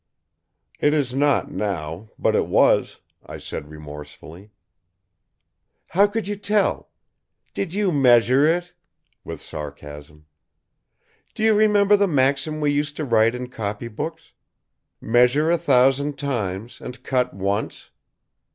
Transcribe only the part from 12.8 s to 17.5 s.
to write in copybooks? 'Measure a thousand times, and cut